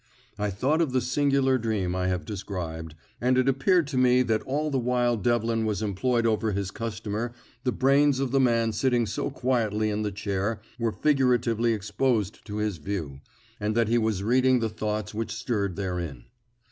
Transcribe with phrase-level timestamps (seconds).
[0.39, 4.41] I thought of the singular dream I have described, and it appeared to me that
[4.47, 7.33] all the while Devlin was employed over his customer
[7.65, 12.57] the brains of the man sitting so quietly in the chair were figuratively exposed to
[12.57, 13.21] his view,
[13.59, 16.25] and that he was reading the thoughts which stirred therein.